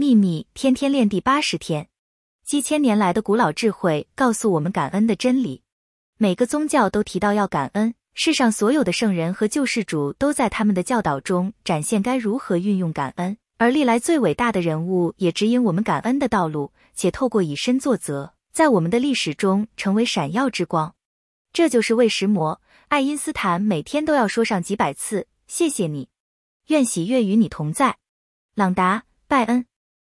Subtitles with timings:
[0.00, 1.88] 秘密天天练第八十天。
[2.44, 5.64] 几千年来的古老智慧告诉我们感恩的真理。
[6.18, 13.36] 每个宗教都提到要感恩世上所有的圣人和救世主都在他们的教导中展现该如何运用感恩。
[13.56, 20.94] 而历来最伟大的人物也指引我们感恩的道路且透过以身作则在我们的历史中成为闪耀之光。
[21.52, 26.08] 这就是为石魔爱因斯坦每天都要说上几百次谢谢你。
[26.68, 27.96] 愿喜悦与你同在。
[28.54, 29.66] 朗达拜恩。